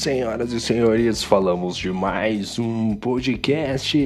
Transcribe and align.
Senhoras 0.00 0.50
e 0.54 0.58
senhores, 0.58 1.22
falamos 1.22 1.76
de 1.76 1.92
mais 1.92 2.58
um 2.58 2.96
podcast, 2.96 3.98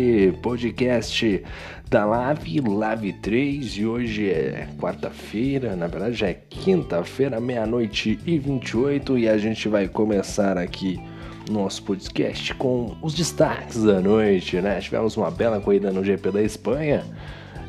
podcast 0.43 1.45
da 1.89 2.05
Lave, 2.05 2.61
Lave 2.61 3.13
3, 3.13 3.65
e 3.79 3.87
hoje 3.87 4.29
é 4.29 4.67
quarta-feira, 4.77 5.77
na 5.77 5.87
verdade 5.87 6.17
já 6.17 6.31
é 6.31 6.35
quinta-feira, 6.35 7.41
meia-noite 7.41 8.19
e 8.27 8.39
28, 8.41 9.19
e 9.19 9.29
a 9.29 9.39
gente 9.39 9.69
vai 9.69 9.87
começar 9.87 10.59
aqui 10.59 11.01
nosso 11.49 11.85
podcast 11.85 12.53
com 12.55 12.97
os 13.01 13.15
destaques 13.15 13.85
da 13.85 14.01
noite, 14.01 14.61
né? 14.61 14.81
Tivemos 14.81 15.17
uma 15.17 15.31
bela 15.31 15.61
corrida 15.61 15.93
no 15.93 16.03
GP 16.03 16.33
da 16.33 16.43
Espanha, 16.43 17.05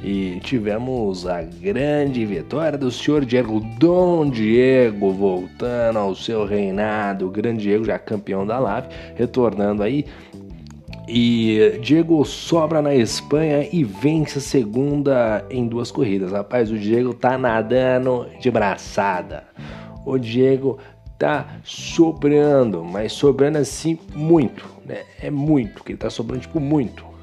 e 0.03 0.39
tivemos 0.41 1.25
a 1.25 1.41
grande 1.41 2.25
vitória 2.25 2.77
do 2.77 2.91
senhor 2.91 3.25
Diego 3.25 3.59
Dom 3.79 4.29
Diego 4.29 5.11
voltando 5.11 5.99
ao 5.99 6.15
seu 6.15 6.45
reinado, 6.45 7.27
o 7.27 7.31
grande 7.31 7.63
Diego 7.63 7.85
já 7.85 7.97
campeão 7.97 8.45
da 8.45 8.59
Lave, 8.59 8.89
retornando 9.15 9.81
aí. 9.81 10.05
E 11.07 11.79
Diego 11.81 12.25
sobra 12.25 12.81
na 12.81 12.95
Espanha 12.95 13.67
e 13.71 13.83
vence 13.83 14.39
a 14.39 14.41
segunda 14.41 15.45
em 15.51 15.67
duas 15.67 15.91
corridas. 15.91 16.31
Rapaz, 16.31 16.71
o 16.71 16.77
Diego 16.77 17.13
tá 17.13 17.37
nadando 17.37 18.27
de 18.39 18.49
braçada. 18.49 19.43
O 20.03 20.17
Diego 20.17 20.79
tá 21.17 21.47
sobrando, 21.63 22.83
mas 22.83 23.13
sobrando 23.13 23.57
assim 23.57 23.99
muito, 24.13 24.65
né? 24.85 25.03
É 25.21 25.29
muito, 25.29 25.83
que 25.83 25.91
ele 25.91 25.99
tá 25.99 26.09
sobrando 26.09 26.41
tipo 26.41 26.59
muito. 26.59 27.14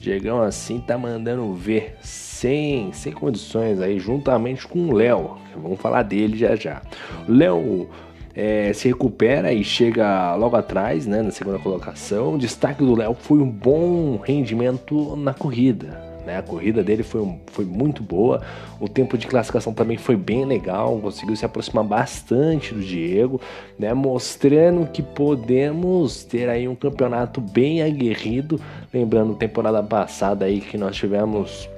Diegão 0.00 0.42
assim 0.42 0.80
tá 0.80 0.96
mandando 0.96 1.52
ver 1.54 1.96
sem, 2.00 2.92
sem 2.92 3.12
condições 3.12 3.80
aí, 3.80 3.98
juntamente 3.98 4.66
com 4.66 4.88
o 4.88 4.92
Léo. 4.92 5.38
Vamos 5.56 5.80
falar 5.80 6.02
dele 6.02 6.36
já 6.36 6.54
já. 6.54 6.82
Léo 7.28 7.88
é, 8.34 8.72
se 8.74 8.88
recupera 8.88 9.52
e 9.52 9.64
chega 9.64 10.34
logo 10.36 10.56
atrás, 10.56 11.06
né, 11.06 11.22
na 11.22 11.30
segunda 11.30 11.58
colocação. 11.58 12.34
O 12.34 12.38
destaque 12.38 12.84
do 12.84 12.94
Léo 12.94 13.14
foi 13.14 13.38
um 13.38 13.50
bom 13.50 14.18
rendimento 14.18 15.16
na 15.16 15.32
corrida. 15.32 16.05
Né? 16.26 16.36
A 16.36 16.42
corrida 16.42 16.82
dele 16.82 17.04
foi, 17.04 17.38
foi 17.46 17.64
muito 17.64 18.02
boa, 18.02 18.42
o 18.80 18.88
tempo 18.88 19.16
de 19.16 19.28
classificação 19.28 19.72
também 19.72 19.96
foi 19.96 20.16
bem 20.16 20.44
legal, 20.44 20.98
conseguiu 20.98 21.36
se 21.36 21.46
aproximar 21.46 21.84
bastante 21.84 22.74
do 22.74 22.80
Diego, 22.80 23.40
né? 23.78 23.94
mostrando 23.94 24.90
que 24.90 25.02
podemos 25.02 26.24
ter 26.24 26.48
aí 26.48 26.66
um 26.66 26.74
campeonato 26.74 27.40
bem 27.40 27.82
aguerrido. 27.82 28.60
Lembrando, 28.92 29.34
temporada 29.36 29.82
passada 29.82 30.44
aí 30.44 30.60
que 30.60 30.76
nós 30.76 30.96
tivemos 30.96 31.68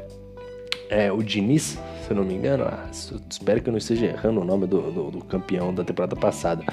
é, 0.91 1.13
o 1.13 1.23
Diniz, 1.23 1.79
se 2.05 2.11
eu 2.11 2.17
não 2.17 2.25
me 2.25 2.35
engano, 2.35 2.65
ah, 2.65 2.87
espero 3.29 3.61
que 3.61 3.69
eu 3.69 3.73
não 3.73 3.79
esteja 3.79 4.07
errando 4.07 4.41
o 4.41 4.45
nome 4.45 4.67
do, 4.67 4.81
do, 4.91 5.11
do 5.11 5.19
campeão 5.25 5.75
da 5.75 5.85
temporada 5.85 6.17
passada. 6.17 6.65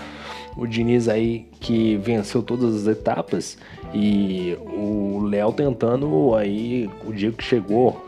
O 0.56 0.66
Diniz 0.66 1.08
aí 1.10 1.48
que 1.60 1.98
venceu 1.98 2.42
todas 2.42 2.76
as 2.76 2.88
etapas 2.88 3.58
e 3.94 4.58
o 4.62 5.22
Léo 5.26 5.52
tentando 5.52 6.34
aí, 6.36 6.90
o 7.06 7.12
Diego 7.12 7.38
que 7.38 7.44
chegou 7.44 8.06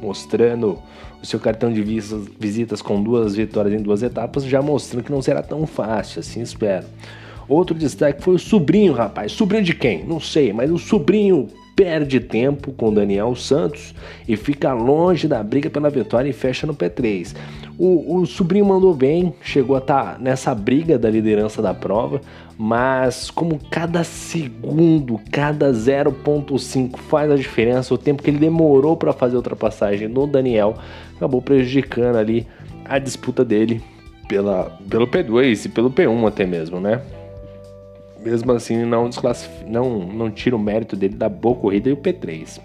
mostrando 0.00 0.78
o 1.20 1.26
seu 1.26 1.40
cartão 1.40 1.72
de 1.72 1.82
visitas 1.82 2.80
com 2.80 3.02
duas 3.02 3.34
vitórias 3.34 3.74
em 3.74 3.82
duas 3.82 4.02
etapas, 4.02 4.44
já 4.44 4.62
mostrando 4.62 5.02
que 5.02 5.10
não 5.10 5.20
será 5.20 5.42
tão 5.42 5.66
fácil, 5.66 6.20
assim 6.20 6.40
espero. 6.40 6.86
Outro 7.48 7.74
destaque 7.74 8.22
foi 8.22 8.34
o 8.34 8.38
sobrinho, 8.38 8.92
rapaz. 8.92 9.32
Sobrinho 9.32 9.64
de 9.64 9.74
quem? 9.74 10.04
Não 10.04 10.20
sei, 10.20 10.52
mas 10.52 10.70
o 10.70 10.78
sobrinho 10.78 11.48
perde 11.78 12.18
tempo 12.18 12.72
com 12.72 12.92
Daniel 12.92 13.36
Santos 13.36 13.94
e 14.26 14.36
fica 14.36 14.72
longe 14.72 15.28
da 15.28 15.40
briga 15.44 15.70
pela 15.70 15.88
vitória 15.88 16.28
e 16.28 16.32
fecha 16.32 16.66
no 16.66 16.74
P3. 16.74 17.36
O, 17.78 18.16
o 18.16 18.26
sobrinho 18.26 18.66
mandou 18.66 18.92
bem, 18.92 19.32
chegou 19.40 19.76
a 19.76 19.78
estar 19.78 20.14
tá 20.14 20.18
nessa 20.18 20.52
briga 20.56 20.98
da 20.98 21.08
liderança 21.08 21.62
da 21.62 21.72
prova, 21.72 22.20
mas 22.58 23.30
como 23.30 23.60
cada 23.70 24.02
segundo, 24.02 25.20
cada 25.30 25.70
0.5 25.70 26.98
faz 26.98 27.30
a 27.30 27.36
diferença, 27.36 27.94
o 27.94 27.98
tempo 27.98 28.24
que 28.24 28.30
ele 28.30 28.38
demorou 28.38 28.96
para 28.96 29.12
fazer 29.12 29.36
a 29.36 29.38
ultrapassagem 29.38 30.08
no 30.08 30.26
Daniel 30.26 30.74
acabou 31.14 31.40
prejudicando 31.40 32.16
ali 32.16 32.44
a 32.84 32.98
disputa 32.98 33.44
dele 33.44 33.80
pela, 34.26 34.76
pelo 34.90 35.06
P2 35.06 35.66
e 35.66 35.68
pelo 35.68 35.92
P1 35.92 36.26
até 36.26 36.44
mesmo, 36.44 36.80
né? 36.80 37.00
Mesmo 38.28 38.52
assim 38.52 38.84
não, 38.84 39.08
não, 39.66 39.98
não 40.00 40.30
tira 40.30 40.54
o 40.54 40.58
mérito 40.58 40.94
dele 40.94 41.16
da 41.16 41.28
boa 41.28 41.56
corrida 41.56 41.88
e 41.88 41.92
o 41.92 41.96
P3. 41.96 42.60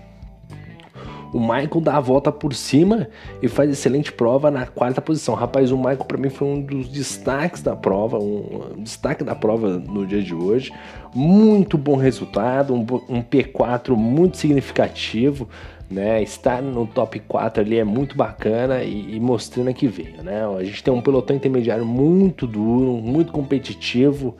O 1.34 1.40
Michael 1.40 1.82
dá 1.82 1.98
a 1.98 2.00
volta 2.00 2.32
por 2.32 2.54
cima 2.54 3.08
e 3.42 3.48
faz 3.48 3.68
excelente 3.68 4.12
prova 4.12 4.52
na 4.52 4.68
quarta 4.68 5.02
posição. 5.02 5.34
Rapaz, 5.34 5.72
o 5.72 5.78
Michael 5.78 6.06
para 6.06 6.18
mim 6.18 6.30
foi 6.30 6.48
um 6.48 6.62
dos 6.62 6.88
destaques 6.88 7.64
da 7.64 7.76
prova, 7.76 8.20
um, 8.20 8.76
destaque 8.78 9.24
da 9.24 9.34
prova 9.34 9.80
no 9.80 10.06
dia 10.06 10.22
de 10.22 10.36
hoje. 10.36 10.72
Muito 11.14 11.76
bom 11.76 11.96
resultado, 11.96 12.76
um, 12.76 12.86
um 13.10 13.24
P4 13.24 13.96
muito 13.96 14.38
significativo. 14.38 15.50
Né, 15.92 16.24
estar 16.24 16.60
no 16.60 16.88
top 16.88 17.20
4 17.20 17.62
ali 17.62 17.78
é 17.78 17.84
muito 17.84 18.18
bacana 18.18 18.82
e, 18.82 19.16
e, 19.16 19.20
mostrando 19.20 19.72
que 19.76 19.86
veio. 19.86 20.24
Né? 20.24 20.44
A 20.44 20.64
gente 20.64 20.84
tem 20.84 20.92
um 20.92 21.02
pelotão 21.02 21.36
intermediário 21.36 21.86
muito 21.86 22.48
duro, 22.48 22.94
muito 22.94 23.32
competitivo. 23.32 24.36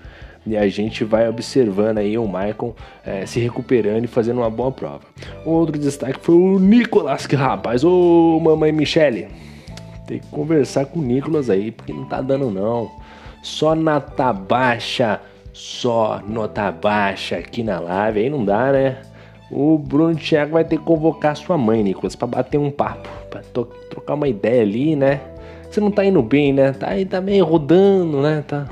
E 0.46 0.58
a 0.58 0.68
gente 0.68 1.04
vai 1.06 1.28
observando 1.30 2.00
aí 2.00 2.18
o 2.18 2.26
Michael 2.26 2.76
é, 3.06 3.26
se 3.26 3.40
recuperando 3.40 4.04
e 4.04 4.08
fazendo 4.08 4.40
uma 4.40 4.50
boa 4.50 4.72
prova. 4.72 5.02
Outro 5.46 5.78
destaque 5.80 6.20
foi 6.22 6.36
o 6.36 6.60
Nicolas, 6.60 7.26
que 7.26 7.36
rapaz, 7.36 7.84
ô 7.84 8.40
mamãe 8.42 8.72
Michele, 8.72 9.28
tem 10.06 10.20
que 10.20 10.28
conversar 10.28 10.86
com 10.86 11.00
o 11.00 11.02
Nicolas 11.02 11.50
aí, 11.50 11.72
porque 11.72 11.94
não 11.94 12.06
tá 12.06 12.22
dando 12.22 12.52
não. 12.52 12.92
Só 13.42 13.74
nota 13.74 14.34
baixa, 14.34 15.22
só 15.54 16.22
nota 16.28 16.72
baixa 16.72 17.38
aqui 17.38 17.64
na 17.64 17.80
live, 17.80 18.20
aí 18.20 18.30
não 18.30 18.44
dá, 18.44 18.72
né? 18.72 18.98
O 19.50 19.78
Bruno 19.78 20.16
Thiago 20.16 20.54
vai 20.54 20.66
ter 20.66 20.78
que 20.78 20.84
convocar 20.84 21.38
sua 21.38 21.58
mãe, 21.58 21.84
Nicolas, 21.84 22.16
para 22.16 22.28
bater 22.28 22.58
um 22.58 22.72
papo, 22.72 23.08
para 23.30 23.42
trocar 23.90 24.16
uma 24.16 24.28
ideia 24.28 24.62
ali, 24.62 24.96
né? 24.96 25.22
Você 25.70 25.80
não 25.80 25.92
tá 25.92 26.04
indo 26.04 26.22
bem, 26.22 26.52
né? 26.52 26.72
Tá 26.72 26.90
aí 26.90 27.06
tá 27.06 27.22
meio 27.22 27.46
rodando, 27.46 28.22
né? 28.22 28.44
Tá 28.48 28.66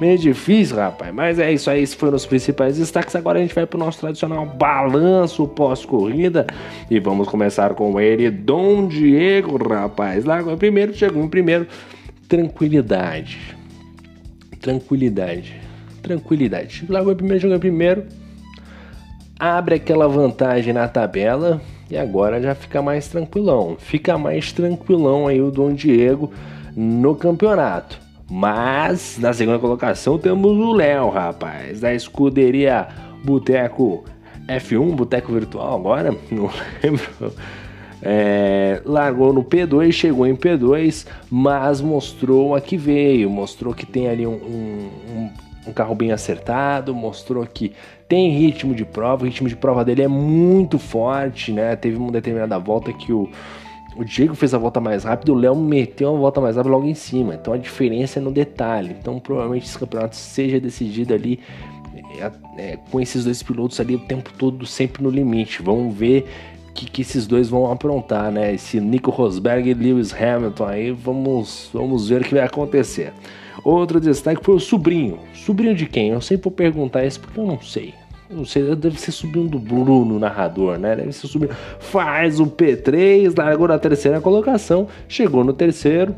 Meio 0.00 0.16
difícil, 0.16 0.76
rapaz. 0.76 1.12
Mas 1.12 1.38
é 1.38 1.52
isso 1.52 1.68
aí. 1.68 1.82
Esses 1.82 1.94
foram 1.94 2.16
os 2.16 2.24
principais 2.24 2.76
destaques. 2.76 3.16
Agora 3.16 3.38
a 3.38 3.42
gente 3.42 3.54
vai 3.54 3.66
pro 3.66 3.78
nosso 3.78 4.00
tradicional 4.00 4.46
balanço 4.46 5.46
pós-corrida. 5.48 6.46
E 6.88 7.00
vamos 7.00 7.28
começar 7.28 7.74
com 7.74 8.00
ele, 8.00 8.30
Dom 8.30 8.86
Diego, 8.86 9.56
rapaz. 9.68 10.24
Em 10.24 10.56
primeiro, 10.56 10.94
chegou 10.94 11.22
em 11.22 11.28
primeiro. 11.28 11.66
Tranquilidade. 12.28 13.56
Tranquilidade. 14.60 15.60
Tranquilidade. 16.02 16.84
Largou 16.88 17.12
em 17.12 17.16
primeiro, 17.16 17.40
chegou 17.40 17.56
em 17.56 17.60
primeiro. 17.60 18.04
Abre 19.38 19.76
aquela 19.76 20.06
vantagem 20.06 20.72
na 20.72 20.86
tabela. 20.86 21.60
E 21.90 21.96
agora 21.96 22.40
já 22.40 22.54
fica 22.54 22.82
mais 22.82 23.08
tranquilão. 23.08 23.76
Fica 23.78 24.16
mais 24.18 24.52
tranquilão 24.52 25.26
aí 25.26 25.40
o 25.40 25.50
Dom 25.50 25.72
Diego 25.72 26.30
no 26.76 27.16
campeonato. 27.16 28.07
Mas 28.30 29.16
na 29.18 29.32
segunda 29.32 29.58
colocação 29.58 30.18
temos 30.18 30.52
o 30.52 30.72
Léo, 30.72 31.08
rapaz, 31.08 31.80
da 31.80 31.94
escuderia 31.94 32.88
Boteco 33.24 34.04
F1, 34.46 34.94
Boteco 34.94 35.32
Virtual 35.32 35.74
agora, 35.74 36.14
não 36.30 36.50
lembro. 36.82 37.32
É, 38.00 38.80
largou 38.84 39.32
no 39.32 39.42
P2, 39.42 39.92
chegou 39.92 40.26
em 40.26 40.36
P2, 40.36 41.06
mas 41.30 41.80
mostrou 41.80 42.54
a 42.54 42.60
que 42.60 42.76
veio, 42.76 43.28
mostrou 43.28 43.74
que 43.74 43.84
tem 43.84 44.08
ali 44.08 44.26
um, 44.26 44.34
um, 44.34 45.30
um, 45.66 45.72
carro 45.72 45.96
bem 45.96 46.12
acertado, 46.12 46.94
mostrou 46.94 47.44
que 47.44 47.72
tem 48.08 48.30
ritmo 48.30 48.72
de 48.74 48.84
prova, 48.84 49.24
o 49.24 49.26
ritmo 49.26 49.48
de 49.48 49.56
prova 49.56 49.84
dele 49.84 50.02
é 50.02 50.08
muito 50.08 50.78
forte, 50.78 51.50
né? 51.50 51.74
Teve 51.74 51.96
uma 51.96 52.12
determinada 52.12 52.56
volta 52.58 52.92
que 52.92 53.12
o, 53.12 53.28
o 53.98 54.04
Diego 54.04 54.32
fez 54.36 54.54
a 54.54 54.58
volta 54.58 54.80
mais 54.80 55.02
rápida, 55.02 55.32
o 55.32 55.34
Léo 55.34 55.56
meteu 55.56 56.12
uma 56.12 56.20
volta 56.20 56.40
mais 56.40 56.54
rápida 56.54 56.72
logo 56.72 56.86
em 56.86 56.94
cima. 56.94 57.34
Então 57.34 57.52
a 57.52 57.56
diferença 57.56 58.20
é 58.20 58.22
no 58.22 58.30
detalhe. 58.30 58.96
Então 58.98 59.18
provavelmente 59.18 59.66
esse 59.66 59.76
campeonato 59.76 60.14
seja 60.14 60.60
decidido 60.60 61.12
ali 61.12 61.40
é, 62.20 62.30
é, 62.56 62.78
com 62.90 63.00
esses 63.00 63.24
dois 63.24 63.42
pilotos 63.42 63.80
ali 63.80 63.96
o 63.96 63.98
tempo 63.98 64.30
todo 64.38 64.64
sempre 64.64 65.02
no 65.02 65.10
limite. 65.10 65.62
Vamos 65.62 65.92
ver 65.96 66.28
o 66.70 66.72
que, 66.74 66.88
que 66.88 67.02
esses 67.02 67.26
dois 67.26 67.48
vão 67.48 67.72
aprontar, 67.72 68.30
né? 68.30 68.54
Esse 68.54 68.80
Nico 68.80 69.10
Rosberg 69.10 69.68
e 69.68 69.74
Lewis 69.74 70.14
Hamilton 70.14 70.64
aí, 70.64 70.92
vamos, 70.92 71.68
vamos 71.74 72.08
ver 72.08 72.20
o 72.20 72.24
que 72.24 72.34
vai 72.34 72.44
acontecer. 72.44 73.12
Outro 73.64 73.98
destaque 73.98 74.44
foi 74.44 74.54
o 74.54 74.60
sobrinho. 74.60 75.18
Sobrinho 75.34 75.74
de 75.74 75.86
quem? 75.86 76.10
Eu 76.10 76.20
sempre 76.20 76.44
vou 76.44 76.52
perguntar 76.52 77.04
isso 77.04 77.18
porque 77.18 77.40
eu 77.40 77.46
não 77.46 77.60
sei. 77.60 77.92
Não 78.30 78.44
sei, 78.44 78.74
deve 78.76 79.00
ser 79.00 79.10
subindo 79.10 79.48
do 79.48 79.58
Bruno, 79.58 80.18
narrador, 80.18 80.78
né? 80.78 80.94
Deve 80.94 81.12
ser 81.12 81.26
subindo. 81.26 81.54
Faz 81.78 82.38
o 82.38 82.46
P3, 82.46 83.34
largou 83.36 83.66
na 83.66 83.78
terceira 83.78 84.20
colocação, 84.20 84.86
chegou 85.08 85.42
no 85.42 85.54
terceiro. 85.54 86.14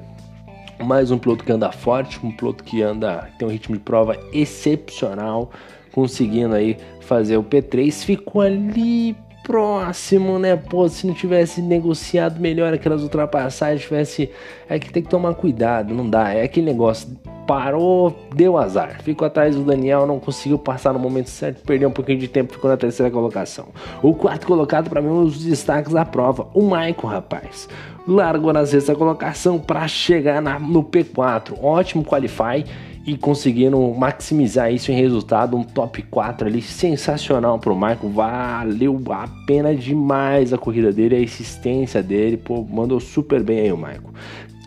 Mais 0.82 1.10
um 1.10 1.18
piloto 1.18 1.44
que 1.44 1.52
anda 1.52 1.70
forte, 1.70 2.18
um 2.24 2.32
piloto 2.32 2.64
que 2.64 2.82
anda, 2.82 3.28
tem 3.38 3.46
um 3.46 3.50
ritmo 3.50 3.76
de 3.76 3.82
prova 3.82 4.18
excepcional, 4.32 5.50
conseguindo 5.92 6.54
aí 6.54 6.76
fazer 7.00 7.36
o 7.36 7.44
P3. 7.44 8.04
Ficou 8.04 8.42
ali 8.42 9.14
próximo, 9.50 10.38
né? 10.38 10.54
Pô, 10.54 10.88
se 10.88 11.04
não 11.08 11.12
tivesse 11.12 11.60
negociado 11.60 12.38
melhor 12.38 12.72
aquelas 12.72 13.02
ultrapassagens, 13.02 13.82
tivesse. 13.82 14.30
É 14.68 14.78
que 14.78 14.92
tem 14.92 15.02
que 15.02 15.08
tomar 15.08 15.34
cuidado, 15.34 15.92
não 15.92 16.08
dá. 16.08 16.32
É 16.32 16.44
aquele 16.44 16.66
negócio 16.66 17.08
parou, 17.48 18.16
deu 18.32 18.56
azar. 18.56 19.02
Ficou 19.02 19.26
atrás 19.26 19.56
do 19.56 19.64
Daniel, 19.64 20.06
não 20.06 20.20
conseguiu 20.20 20.56
passar 20.56 20.92
no 20.92 21.00
momento 21.00 21.28
certo, 21.30 21.64
perdeu 21.64 21.88
um 21.88 21.92
pouquinho 21.92 22.20
de 22.20 22.28
tempo, 22.28 22.52
ficou 22.52 22.70
na 22.70 22.76
terceira 22.76 23.10
colocação. 23.10 23.66
O 24.00 24.14
quarto 24.14 24.46
colocado, 24.46 24.88
para 24.88 25.02
mim, 25.02 25.08
é 25.08 25.10
um 25.10 25.24
dos 25.24 25.44
destaques 25.44 25.92
da 25.92 26.04
prova, 26.04 26.46
o 26.54 26.62
Maicon, 26.62 27.08
rapaz. 27.08 27.68
Largou 28.10 28.52
na 28.52 28.66
sexta 28.66 28.92
colocação 28.92 29.56
para 29.56 29.86
chegar 29.86 30.42
na, 30.42 30.58
no 30.58 30.82
P4. 30.82 31.54
Ótimo 31.62 32.04
qualify 32.04 32.64
e 33.06 33.16
conseguindo 33.16 33.78
maximizar 33.94 34.72
isso 34.72 34.90
em 34.90 34.96
resultado, 34.96 35.56
um 35.56 35.62
top 35.62 36.02
4 36.02 36.48
ali 36.48 36.60
sensacional 36.60 37.56
pro 37.60 37.76
Marco, 37.76 38.08
valeu 38.08 39.00
a 39.10 39.28
pena 39.46 39.72
demais 39.76 40.52
a 40.52 40.58
corrida 40.58 40.90
dele, 40.92 41.14
a 41.14 41.20
existência 41.20 42.02
dele, 42.02 42.36
pô, 42.36 42.66
mandou 42.68 42.98
super 42.98 43.44
bem 43.44 43.60
aí 43.60 43.72
o 43.72 43.76
Marco. 43.76 44.12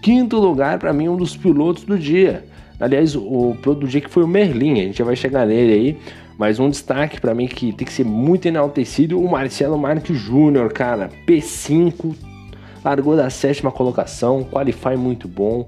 Quinto 0.02 0.40
lugar 0.40 0.80
para 0.80 0.94
mim 0.94 1.10
um 1.10 1.18
dos 1.18 1.36
pilotos 1.36 1.84
do 1.84 2.00
dia. 2.00 2.46
Aliás, 2.80 3.14
o 3.14 3.58
piloto 3.62 3.82
do 3.82 3.88
dia 3.90 4.00
que 4.00 4.10
foi 4.10 4.24
o 4.24 4.28
Merlin, 4.28 4.80
a 4.80 4.84
gente 4.86 5.00
já 5.00 5.06
vai 5.06 5.18
chegar 5.18 5.46
nele 5.46 5.74
aí. 5.74 5.98
Mas 6.38 6.60
um 6.60 6.70
destaque 6.70 7.20
para 7.20 7.36
mim 7.36 7.48
que 7.48 7.74
tem 7.74 7.86
que 7.86 7.92
ser 7.92 8.06
muito 8.06 8.48
enaltecido, 8.48 9.20
o 9.20 9.30
Marcelo 9.30 9.78
Marques 9.78 10.18
Júnior, 10.18 10.72
cara, 10.72 11.10
P5, 11.28 12.16
largou 12.84 13.16
da 13.16 13.30
sétima 13.30 13.72
colocação, 13.72 14.44
qualify 14.44 14.96
muito 14.96 15.28
bom, 15.28 15.68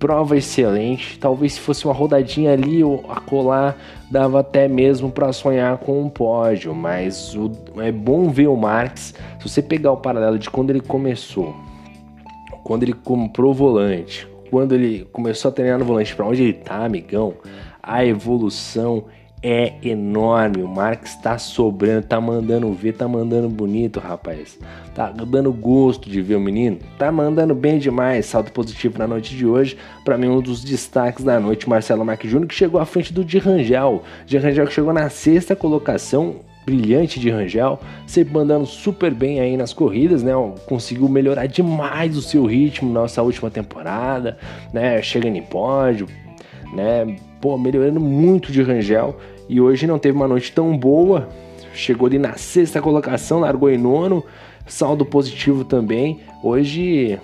prova 0.00 0.36
excelente. 0.36 1.18
Talvez 1.18 1.52
se 1.52 1.60
fosse 1.60 1.84
uma 1.84 1.94
rodadinha 1.94 2.52
ali 2.52 2.82
ou 2.82 3.04
acolá, 3.08 3.74
dava 4.10 4.40
até 4.40 4.66
mesmo 4.66 5.10
para 5.10 5.32
sonhar 5.32 5.78
com 5.78 6.02
um 6.02 6.08
pódio. 6.08 6.74
Mas 6.74 7.36
o, 7.36 7.52
é 7.78 7.92
bom 7.92 8.30
ver 8.30 8.48
o 8.48 8.56
Marx. 8.56 9.14
Se 9.38 9.48
você 9.48 9.62
pegar 9.62 9.92
o 9.92 9.98
paralelo 9.98 10.38
de 10.38 10.50
quando 10.50 10.70
ele 10.70 10.80
começou, 10.80 11.54
quando 12.64 12.82
ele 12.82 12.94
comprou 12.94 13.52
o 13.52 13.54
volante, 13.54 14.26
quando 14.50 14.74
ele 14.74 15.06
começou 15.12 15.50
a 15.50 15.52
treinar 15.52 15.78
no 15.78 15.84
volante, 15.84 16.16
para 16.16 16.26
onde 16.26 16.42
ele 16.42 16.52
tá, 16.54 16.84
amigão, 16.84 17.34
a 17.82 18.04
evolução 18.04 19.04
é 19.42 19.74
enorme. 19.82 20.62
O 20.62 20.68
Marx 20.68 21.16
tá 21.16 21.38
sobrando, 21.38 22.06
tá 22.06 22.20
mandando 22.20 22.72
ver, 22.72 22.92
tá 22.92 23.08
mandando 23.08 23.48
bonito, 23.48 23.98
rapaz. 24.00 24.58
Tá 24.94 25.10
dando 25.10 25.52
gosto 25.52 26.10
de 26.10 26.20
ver 26.20 26.36
o 26.36 26.40
menino. 26.40 26.78
Tá 26.98 27.10
mandando 27.10 27.54
bem 27.54 27.78
demais. 27.78 28.26
Salto 28.26 28.52
positivo 28.52 28.98
na 28.98 29.06
noite 29.06 29.34
de 29.34 29.46
hoje. 29.46 29.76
Para 30.04 30.18
mim, 30.18 30.28
um 30.28 30.40
dos 30.40 30.62
destaques 30.62 31.24
da 31.24 31.40
noite, 31.40 31.68
Marcelo 31.68 32.04
Marques 32.04 32.30
Júnior, 32.30 32.48
que 32.48 32.54
chegou 32.54 32.80
à 32.80 32.84
frente 32.84 33.12
do 33.12 33.24
Di 33.24 33.38
Rangel. 33.38 34.02
Di 34.26 34.36
Rangel 34.36 34.66
que 34.66 34.72
chegou 34.72 34.92
na 34.92 35.08
sexta 35.08 35.56
colocação. 35.56 36.36
Brilhante 36.62 37.18
de 37.18 37.30
Rangel, 37.30 37.80
sempre 38.06 38.34
mandando 38.34 38.66
super 38.66 39.12
bem 39.12 39.40
aí 39.40 39.56
nas 39.56 39.72
corridas, 39.72 40.22
né? 40.22 40.32
Conseguiu 40.66 41.08
melhorar 41.08 41.46
demais 41.46 42.16
o 42.16 42.22
seu 42.22 42.44
ritmo 42.44 42.92
nessa 42.92 43.22
última 43.22 43.50
temporada, 43.50 44.38
né? 44.72 45.00
Chegando 45.00 45.36
em 45.36 45.42
pódio, 45.42 46.06
né? 46.74 47.16
Pô, 47.40 47.56
melhorando 47.56 47.98
muito 47.98 48.52
de 48.52 48.62
Rangel 48.62 49.16
e 49.48 49.60
hoje 49.60 49.86
não 49.86 49.98
teve 49.98 50.16
uma 50.16 50.28
noite 50.28 50.52
tão 50.52 50.76
boa. 50.76 51.28
Chegou 51.72 52.06
ali 52.06 52.18
na 52.18 52.34
sexta 52.34 52.82
colocação, 52.82 53.40
largou 53.40 53.70
em 53.70 53.78
nono, 53.78 54.22
saldo 54.66 55.06
positivo 55.06 55.64
também. 55.64 56.20
Hoje 56.42 57.18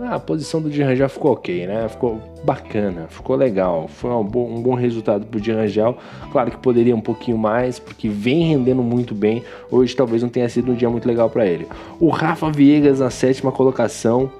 a 0.00 0.18
posição 0.18 0.62
do 0.62 0.70
Dirangel 0.70 1.08
ficou 1.08 1.32
ok, 1.32 1.66
né? 1.66 1.88
Ficou 1.88 2.20
bacana, 2.44 3.06
ficou 3.08 3.34
legal. 3.34 3.88
Foi 3.88 4.10
um 4.10 4.22
bom, 4.22 4.48
um 4.48 4.62
bom 4.62 4.74
resultado 4.74 5.26
pro 5.26 5.40
Dirangel. 5.40 5.96
Claro 6.30 6.52
que 6.52 6.56
poderia 6.56 6.94
um 6.94 7.00
pouquinho 7.00 7.36
mais, 7.36 7.78
porque 7.78 8.08
vem 8.08 8.44
rendendo 8.44 8.82
muito 8.82 9.14
bem. 9.14 9.42
Hoje 9.70 9.96
talvez 9.96 10.22
não 10.22 10.28
tenha 10.28 10.48
sido 10.48 10.70
um 10.70 10.74
dia 10.74 10.88
muito 10.88 11.06
legal 11.06 11.28
para 11.28 11.46
ele. 11.46 11.66
O 11.98 12.10
Rafa 12.10 12.50
Viegas 12.50 13.00
na 13.00 13.10
sétima 13.10 13.50
colocação, 13.50 14.30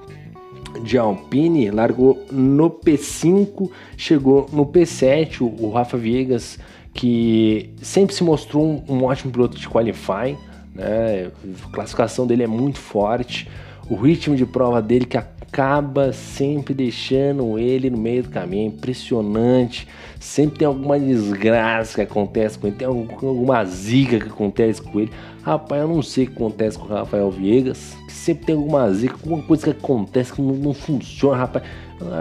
de 0.83 0.99
Alpine, 0.99 1.71
largou 1.71 2.25
no 2.31 2.71
P5, 2.71 3.71
chegou 3.97 4.49
no 4.53 4.67
P7. 4.67 5.41
O, 5.41 5.71
Rafa 5.71 5.97
Viegas, 5.97 6.59
que 6.93 7.71
sempre 7.83 8.15
se 8.15 8.25
mostrou 8.25 8.65
um, 8.65 8.85
um 8.89 9.05
ótimo 9.05 9.33
piloto 9.33 9.59
de 9.59 9.69
qualifying, 9.69 10.37
né? 10.75 11.31
a 11.65 11.71
classificação 11.71 12.27
dele 12.27 12.43
é 12.43 12.47
muito 12.47 12.79
forte, 12.79 13.49
o 13.89 13.95
ritmo 13.95 14.37
de 14.37 14.45
prova 14.45 14.83
dele 14.83 15.05
que 15.05 15.17
acaba 15.51 16.13
sempre 16.13 16.75
deixando 16.75 17.59
ele 17.59 17.89
no 17.89 17.97
meio 17.97 18.23
do 18.23 18.29
caminho, 18.29 18.65
é 18.65 18.67
impressionante. 18.67 19.89
Sempre 20.21 20.59
tem 20.59 20.69
alguma 20.69 20.99
desgraça 20.99 21.95
que 21.95 22.01
acontece 22.03 22.59
com 22.59 22.67
ele, 22.67 22.77
tem 22.77 22.87
alguma 22.87 23.65
zica 23.65 24.21
que 24.21 24.29
acontece 24.29 24.83
com 24.83 25.01
ele. 25.01 25.11
Rapaz, 25.43 25.81
eu 25.81 25.89
não 25.89 26.03
sei 26.03 26.25
o 26.25 26.27
que 26.29 26.35
acontece 26.35 26.79
com 26.79 26.85
o 26.85 26.89
Rafael 26.89 27.31
Viegas, 27.31 27.97
sempre 28.09 28.47
tem 28.47 28.57
alguma 28.57 28.93
zica, 28.93 29.15
alguma 29.15 29.43
coisa 29.43 29.65
que 29.65 29.71
acontece 29.71 30.33
que 30.33 30.43
não, 30.43 30.55
não 30.55 30.75
funciona, 30.75 31.39
rapaz. 31.39 31.65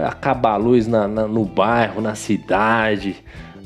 Acaba 0.06 0.52
a 0.52 0.58
luz 0.58 0.88
na, 0.88 1.08
na, 1.08 1.28
no 1.28 1.44
bairro, 1.44 2.02
na 2.02 2.16
cidade, 2.16 3.18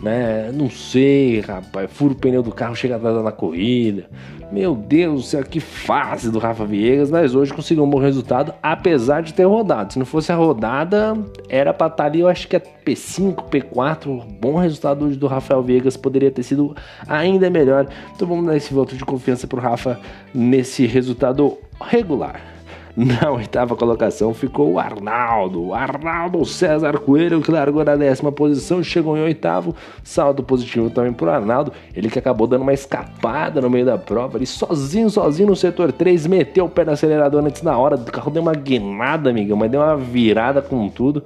né? 0.01 0.51
Não 0.51 0.69
sei, 0.69 1.39
rapaz. 1.41 1.89
Fura 1.91 2.13
o 2.13 2.15
pneu 2.15 2.41
do 2.41 2.51
carro, 2.51 2.75
chega 2.75 2.97
na 2.97 3.31
corrida. 3.31 4.09
Meu 4.51 4.75
Deus 4.75 5.21
do 5.21 5.27
céu, 5.27 5.43
que 5.45 5.61
fase 5.61 6.29
do 6.29 6.37
Rafa 6.37 6.65
Viegas, 6.65 7.09
mas 7.09 7.33
hoje 7.33 7.53
conseguiu 7.53 7.85
um 7.85 7.89
bom 7.89 7.99
resultado, 7.99 8.53
apesar 8.61 9.21
de 9.21 9.33
ter 9.33 9.45
rodado. 9.45 9.93
Se 9.93 9.99
não 9.99 10.05
fosse 10.05 10.29
a 10.29 10.35
rodada, 10.35 11.17
era 11.47 11.73
pra 11.73 11.87
estar 11.87 11.95
tá 11.95 12.03
ali, 12.03 12.19
eu 12.19 12.27
acho 12.27 12.49
que 12.49 12.57
é 12.57 12.59
P5, 12.59 13.49
P4. 13.49 14.21
Bom 14.41 14.57
resultado 14.57 15.05
hoje 15.05 15.17
do 15.17 15.25
Rafael 15.25 15.63
Viegas, 15.63 15.95
poderia 15.95 16.29
ter 16.29 16.43
sido 16.43 16.75
ainda 17.07 17.49
melhor. 17.49 17.87
Então 18.13 18.27
vamos 18.27 18.45
dar 18.45 18.57
esse 18.57 18.73
voto 18.73 18.93
de 18.93 19.05
confiança 19.05 19.47
pro 19.47 19.61
Rafa 19.61 19.97
nesse 20.33 20.85
resultado 20.85 21.57
regular. 21.79 22.50
Na 22.95 23.31
oitava 23.31 23.75
colocação 23.75 24.33
ficou 24.33 24.73
o 24.73 24.79
Arnaldo. 24.79 25.67
O 25.67 25.73
Arnaldo 25.73 26.43
César 26.45 26.99
Coelho, 26.99 27.41
que 27.41 27.51
largou 27.51 27.83
na 27.83 27.95
décima 27.95 28.31
posição, 28.31 28.83
chegou 28.83 29.17
em 29.17 29.21
oitavo. 29.21 29.75
Saldo 30.03 30.43
positivo 30.43 30.89
também 30.89 31.13
pro 31.13 31.29
Arnaldo. 31.29 31.71
Ele 31.95 32.09
que 32.09 32.19
acabou 32.19 32.47
dando 32.47 32.63
uma 32.63 32.73
escapada 32.73 33.61
no 33.61 33.69
meio 33.69 33.85
da 33.85 33.97
prova. 33.97 34.37
Ele 34.37 34.45
sozinho, 34.45 35.09
sozinho 35.09 35.49
no 35.49 35.55
setor 35.55 35.91
3, 35.91 36.27
meteu 36.27 36.65
o 36.65 36.69
pé 36.69 36.83
no 36.83 36.91
acelerador 36.91 37.43
antes 37.45 37.61
da 37.61 37.77
hora. 37.77 37.95
O 37.95 38.03
carro 38.03 38.31
deu 38.31 38.41
uma 38.41 38.53
guinada, 38.53 39.29
amigão, 39.29 39.57
mas 39.57 39.71
deu 39.71 39.81
uma 39.81 39.95
virada 39.95 40.61
com 40.61 40.89
tudo 40.89 41.23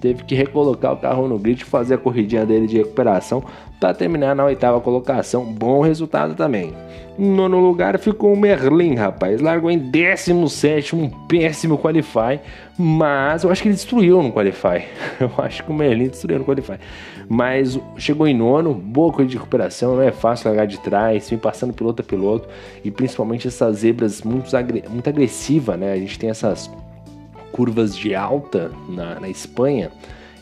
teve 0.00 0.24
que 0.24 0.34
recolocar 0.34 0.92
o 0.92 0.96
carro 0.96 1.28
no 1.28 1.38
grid 1.38 1.60
e 1.60 1.64
fazer 1.64 1.94
a 1.94 1.98
corridinha 1.98 2.46
dele 2.46 2.66
de 2.66 2.78
recuperação 2.78 3.42
para 3.80 3.94
terminar 3.94 4.34
na 4.34 4.44
oitava 4.44 4.80
colocação. 4.80 5.44
Bom 5.44 5.80
resultado 5.80 6.34
também. 6.34 6.74
Nono 7.18 7.58
lugar 7.58 7.98
ficou 7.98 8.32
o 8.32 8.36
Merlin, 8.36 8.94
rapaz. 8.94 9.40
Largou 9.40 9.70
em 9.70 9.78
17, 9.78 10.94
um 10.94 11.08
péssimo 11.08 11.76
Qualify. 11.76 12.40
Mas 12.76 13.42
eu 13.42 13.50
acho 13.50 13.60
que 13.60 13.68
ele 13.68 13.74
destruiu 13.74 14.22
no 14.22 14.32
Qualify. 14.32 14.84
Eu 15.18 15.32
acho 15.38 15.64
que 15.64 15.70
o 15.70 15.74
Merlin 15.74 16.06
destruiu 16.06 16.38
no 16.38 16.44
Qualify. 16.44 16.78
Mas 17.28 17.78
chegou 17.96 18.28
em 18.28 18.34
nono, 18.34 18.72
boa 18.72 19.10
corrida 19.10 19.32
de 19.32 19.36
recuperação. 19.36 19.96
Não 19.96 20.02
é 20.02 20.12
fácil 20.12 20.48
largar 20.48 20.66
de 20.66 20.78
trás, 20.78 21.28
vem 21.28 21.38
passando 21.38 21.74
piloto 21.74 22.02
a 22.02 22.04
piloto. 22.04 22.48
E 22.84 22.90
principalmente 22.90 23.48
essas 23.48 23.78
zebras 23.78 24.22
muito, 24.22 24.48
muito 24.88 25.08
agressivas, 25.08 25.76
né? 25.76 25.92
A 25.92 25.96
gente 25.96 26.16
tem 26.16 26.30
essas 26.30 26.70
curvas 27.52 27.96
de 27.96 28.14
alta 28.14 28.70
na, 28.88 29.20
na 29.20 29.28
Espanha 29.28 29.90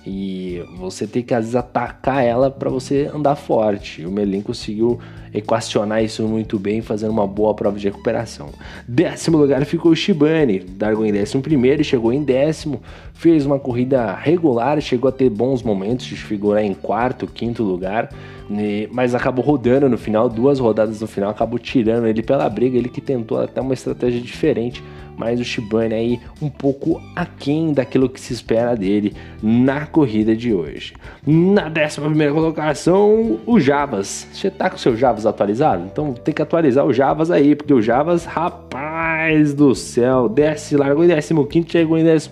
e 0.07 0.63
você 0.77 1.05
tem 1.05 1.23
que 1.23 1.35
às 1.35 1.41
vezes 1.41 1.57
atacar 1.57 2.25
ela 2.25 2.49
para 2.49 2.71
você 2.71 3.11
andar 3.13 3.35
forte. 3.35 4.07
O 4.07 4.11
Melin 4.11 4.41
conseguiu 4.41 5.01
equacionar 5.35 6.03
isso 6.03 6.23
muito 6.23 6.61
bem, 6.61 6.81
fazendo 6.81 7.11
uma 7.11 7.27
boa 7.27 7.53
prova 7.55 7.77
de 7.77 7.89
recuperação. 7.89 8.51
Décimo 8.87 9.37
lugar 9.37 9.65
ficou 9.65 9.91
o 9.91 9.97
Shibane, 9.97 10.65
largou 10.81 11.05
em 11.05 11.13
décimo 11.13 11.43
primeiro, 11.43 11.83
chegou 11.83 12.13
em 12.13 12.23
décimo, 12.23 12.81
fez 13.15 13.45
uma 13.45 13.59
corrida 13.59 14.15
regular, 14.15 14.81
chegou 14.81 15.09
a 15.09 15.13
ter 15.13 15.29
bons 15.29 15.61
momentos 15.63 16.07
de 16.07 16.15
figurar 16.15 16.63
em 16.63 16.73
quarto, 16.73 17.27
quinto 17.27 17.65
lugar, 17.65 18.09
né, 18.49 18.87
mas 18.91 19.15
acabou 19.15 19.45
rodando 19.45 19.89
no 19.89 19.99
final, 19.99 20.29
duas 20.29 20.59
rodadas 20.59 21.01
no 21.01 21.07
final, 21.07 21.31
acabou 21.31 21.59
tirando 21.59 22.07
ele 22.07 22.23
pela 22.23 22.49
briga, 22.49 22.77
ele 22.77 22.89
que 22.89 23.01
tentou 23.01 23.41
até 23.41 23.61
uma 23.61 23.75
estratégia 23.75 24.21
diferente 24.21 24.83
mas 25.17 25.41
o 25.41 25.45
Shibane 25.45 25.95
aí 25.95 26.21
um 26.41 26.49
pouco 26.49 27.01
aquém 27.15 27.73
daquilo 27.73 28.09
que 28.09 28.21
se 28.21 28.33
espera 28.33 28.77
dele 28.77 29.15
na 29.43 29.87
corrida 29.87 30.37
de 30.37 30.53
hoje. 30.53 30.95
Na 31.27 31.67
11 31.67 32.33
colocação, 32.33 33.41
o 33.47 33.59
Javas. 33.59 34.27
Você 34.33 34.51
tá 34.51 34.69
com 34.69 34.77
o 34.77 34.79
seu 34.79 34.97
Javas 34.97 35.27
atualizado? 35.27 35.85
Então 35.85 36.13
tem 36.13 36.35
que 36.35 36.43
atualizar 36.43 36.85
o 36.85 36.93
Javas 36.93 37.31
aí, 37.31 37.55
porque 37.55 37.73
o 37.73 37.81
Javas, 37.81 38.25
rapaz 38.25 39.55
do 39.55 39.75
céu, 39.75 40.29
desce, 40.29 40.77
largou 40.77 41.05
em 41.05 41.09
15, 41.09 41.67
chegou 41.69 41.99
em 41.99 42.09
11, 42.09 42.31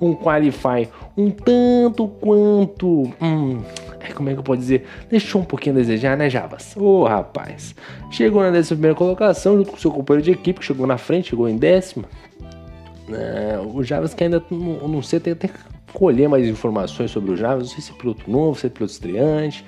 um 0.00 0.14
qualify 0.14 0.88
um 1.16 1.30
tanto 1.30 2.08
quanto. 2.08 3.10
Hum, 3.20 3.60
é, 4.08 4.12
como 4.12 4.28
é 4.30 4.32
que 4.32 4.38
eu 4.38 4.42
posso 4.42 4.60
dizer? 4.60 4.86
Deixou 5.08 5.40
um 5.40 5.44
pouquinho 5.44 5.76
a 5.76 5.78
desejar, 5.78 6.16
né, 6.16 6.28
Javas? 6.28 6.76
Ô 6.76 7.02
oh, 7.02 7.04
rapaz, 7.04 7.74
chegou 8.10 8.42
na 8.42 8.50
décima 8.50 8.76
primeira 8.76 8.96
colocação 8.96 9.56
junto 9.56 9.70
com 9.70 9.76
seu 9.76 9.90
companheiro 9.90 10.24
de 10.24 10.30
equipe, 10.32 10.60
que 10.60 10.66
chegou 10.66 10.86
na 10.86 10.98
frente, 10.98 11.30
chegou 11.30 11.48
em 11.48 11.56
décima. 11.56 12.04
É, 13.10 13.58
o 13.58 13.82
Javas 13.82 14.14
que 14.14 14.24
ainda 14.24 14.42
não, 14.50 14.88
não 14.88 15.02
sei, 15.02 15.20
tem 15.20 15.32
até 15.32 15.48
que 15.48 15.58
colher 15.92 16.28
mais 16.28 16.46
informações 16.46 17.10
sobre 17.10 17.32
o 17.32 17.36
Javas. 17.36 17.68
Não 17.68 17.74
sei 17.74 17.82
se 17.82 17.92
é 17.92 17.94
piloto 17.94 18.30
novo, 18.30 18.58
se 18.58 18.66
é 18.66 18.70
piloto 18.70 18.92
estreante. 18.92 19.64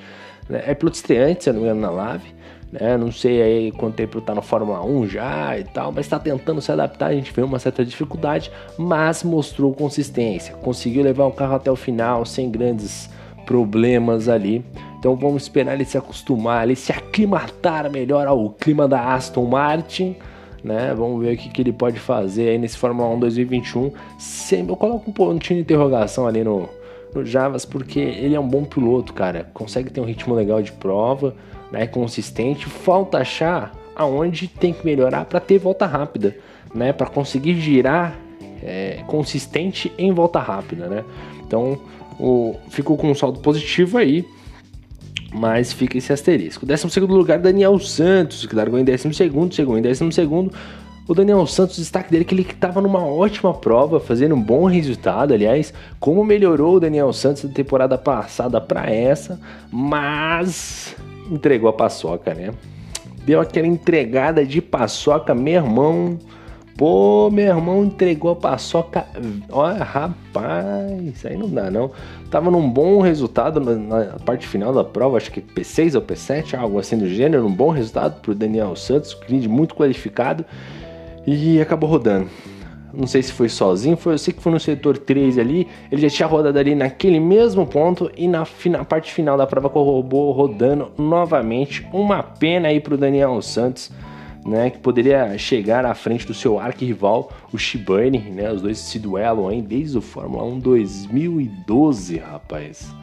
Né? 0.48 0.62
É 0.66 0.74
piloto 0.74 0.96
estreante, 0.96 1.44
se 1.44 1.50
eu 1.50 1.54
não 1.54 1.60
me 1.60 1.66
engano, 1.66 1.80
na 1.80 1.90
Live. 1.90 2.34
Né? 2.72 2.96
Não 2.96 3.12
sei 3.12 3.40
aí 3.40 3.72
quanto 3.72 3.94
tempo 3.94 4.20
tá 4.20 4.34
na 4.34 4.42
Fórmula 4.42 4.84
1 4.84 5.06
já 5.06 5.58
e 5.58 5.64
tal, 5.64 5.92
mas 5.92 6.06
está 6.06 6.18
tentando 6.18 6.60
se 6.60 6.72
adaptar. 6.72 7.06
A 7.06 7.14
gente 7.14 7.32
vê 7.32 7.42
uma 7.42 7.58
certa 7.58 7.84
dificuldade, 7.84 8.50
mas 8.78 9.22
mostrou 9.22 9.72
consistência. 9.72 10.54
Conseguiu 10.56 11.02
levar 11.02 11.26
o 11.26 11.32
carro 11.32 11.54
até 11.54 11.70
o 11.70 11.76
final 11.76 12.24
sem 12.24 12.50
grandes 12.50 13.08
problemas 13.44 14.28
ali. 14.28 14.64
Então 14.98 15.14
vamos 15.16 15.42
esperar 15.42 15.74
ele 15.74 15.84
se 15.84 15.98
acostumar, 15.98 16.64
ele 16.64 16.76
se 16.76 16.92
aclimatar 16.92 17.90
melhor 17.90 18.26
ao 18.26 18.50
clima 18.50 18.88
da 18.88 19.14
Aston 19.14 19.44
Martin. 19.44 20.16
Né? 20.62 20.94
Vamos 20.96 21.22
ver 21.22 21.34
o 21.34 21.36
que, 21.36 21.50
que 21.50 21.60
ele 21.60 21.72
pode 21.72 22.00
fazer 22.00 22.48
aí 22.48 22.58
nesse 22.58 22.78
Fórmula 22.78 23.08
1 23.10 23.20
2021. 23.20 23.92
Sempre, 24.18 24.72
eu 24.72 24.76
coloco 24.76 25.10
um 25.10 25.12
pontinho 25.12 25.58
de 25.58 25.62
interrogação 25.62 26.26
ali 26.26 26.42
no, 26.42 26.68
no 27.14 27.24
Javas, 27.24 27.66
porque 27.66 28.00
ele 28.00 28.34
é 28.34 28.40
um 28.40 28.48
bom 28.48 28.64
piloto, 28.64 29.12
cara. 29.12 29.46
Consegue 29.52 29.90
ter 29.90 30.00
um 30.00 30.04
ritmo 30.04 30.34
legal 30.34 30.62
de 30.62 30.72
prova, 30.72 31.34
né? 31.70 31.86
consistente. 31.86 32.64
Falta 32.64 33.18
achar 33.18 33.74
aonde 33.94 34.48
tem 34.48 34.72
que 34.72 34.84
melhorar 34.84 35.24
para 35.26 35.38
ter 35.38 35.58
volta 35.58 35.86
rápida, 35.86 36.36
né? 36.74 36.92
Para 36.92 37.06
conseguir 37.06 37.54
girar 37.60 38.18
é, 38.62 39.02
consistente 39.06 39.92
em 39.96 40.12
volta 40.12 40.38
rápida, 40.38 40.86
né? 40.86 41.04
Então, 41.46 41.78
o, 42.18 42.56
ficou 42.68 42.96
com 42.96 43.10
um 43.10 43.14
saldo 43.14 43.40
positivo 43.40 43.98
aí, 43.98 44.24
mas 45.32 45.72
fica 45.72 45.98
esse 45.98 46.12
asterisco. 46.12 46.64
12 46.64 47.00
lugar, 47.00 47.38
Daniel 47.38 47.78
Santos, 47.78 48.46
que 48.46 48.54
largou 48.54 48.78
em 48.78 48.84
12, 48.84 49.12
chegou 49.12 49.76
em 49.76 49.82
12. 49.82 50.04
O 51.06 51.14
Daniel 51.14 51.46
Santos, 51.46 51.76
destaque 51.76 52.10
dele 52.10 52.24
que 52.24 52.34
ele 52.34 52.42
estava 52.42 52.80
numa 52.80 53.04
ótima 53.04 53.52
prova, 53.52 54.00
fazendo 54.00 54.34
um 54.34 54.40
bom 54.40 54.64
resultado, 54.64 55.34
aliás, 55.34 55.74
como 56.00 56.24
melhorou 56.24 56.76
o 56.76 56.80
Daniel 56.80 57.12
Santos 57.12 57.44
da 57.44 57.50
temporada 57.50 57.98
passada 57.98 58.58
para 58.58 58.90
essa, 58.90 59.38
mas 59.70 60.96
entregou 61.30 61.68
a 61.68 61.74
paçoca, 61.74 62.32
né? 62.32 62.52
Deu 63.26 63.38
aquela 63.38 63.66
entregada 63.66 64.46
de 64.46 64.62
paçoca, 64.62 65.34
meu 65.34 65.54
irmão. 65.54 66.18
Pô, 66.76 67.30
meu 67.30 67.46
irmão 67.46 67.84
entregou 67.84 68.32
a 68.32 68.36
paçoca. 68.36 69.06
Olha, 69.48 69.84
rapaz, 69.84 71.24
aí 71.24 71.36
não 71.36 71.48
dá 71.48 71.70
não. 71.70 71.92
Tava 72.30 72.50
num 72.50 72.68
bom 72.68 73.00
resultado 73.00 73.60
na 73.60 74.16
parte 74.24 74.46
final 74.48 74.72
da 74.72 74.82
prova, 74.82 75.16
acho 75.16 75.30
que 75.30 75.40
P6 75.40 75.94
ou 75.94 76.02
P7, 76.02 76.58
algo 76.58 76.80
assim 76.80 76.98
do 76.98 77.06
gênero. 77.06 77.46
Um 77.46 77.54
bom 77.54 77.70
resultado 77.70 78.20
pro 78.20 78.34
Daniel 78.34 78.74
Santos, 78.74 79.14
grid 79.14 79.48
muito 79.48 79.74
qualificado. 79.74 80.44
E 81.24 81.60
acabou 81.60 81.88
rodando. 81.88 82.28
Não 82.92 83.06
sei 83.06 83.22
se 83.22 83.32
foi 83.32 83.48
sozinho, 83.48 83.96
foi, 83.96 84.14
eu 84.14 84.18
sei 84.18 84.32
que 84.32 84.42
foi 84.42 84.52
no 84.52 84.58
setor 84.58 84.98
3 84.98 85.38
ali. 85.38 85.68
Ele 85.92 86.02
já 86.02 86.10
tinha 86.10 86.28
rodado 86.28 86.58
ali 86.58 86.74
naquele 86.74 87.20
mesmo 87.20 87.66
ponto 87.66 88.10
e 88.16 88.26
na, 88.26 88.44
na 88.66 88.84
parte 88.84 89.12
final 89.12 89.36
da 89.36 89.46
prova 89.46 89.68
acabou 89.68 90.32
rodando 90.32 90.90
novamente. 90.98 91.86
Uma 91.92 92.22
pena 92.22 92.68
aí 92.68 92.80
pro 92.80 92.96
Daniel 92.96 93.40
Santos 93.42 93.92
né, 94.44 94.70
que 94.70 94.78
poderia 94.78 95.36
chegar 95.38 95.86
à 95.86 95.94
frente 95.94 96.26
do 96.26 96.34
seu 96.34 96.58
arquirrival, 96.58 97.32
o 97.52 97.58
Shibane, 97.58 98.18
né, 98.18 98.52
os 98.52 98.60
dois 98.60 98.78
se 98.78 98.98
duelam 98.98 99.48
aí 99.48 99.62
desde 99.62 99.96
o 99.96 100.02
Fórmula 100.02 100.44
1 100.44 100.58
2012, 100.58 102.18
rapaz. 102.18 102.94